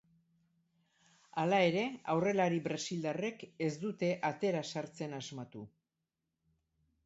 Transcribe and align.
Hala 1.41 1.59
ere 1.65 1.83
aurrelari 2.15 2.57
brasildarrek 2.69 3.47
ez 3.69 3.71
dute 3.87 4.11
atera 4.33 4.67
sartzen 4.75 5.17
asmatu. 5.23 5.67